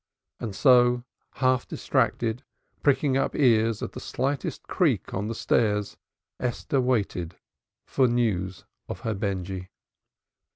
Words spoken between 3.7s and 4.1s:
at the